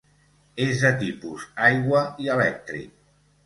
[0.65, 3.01] És de tipus aigua i elèctric.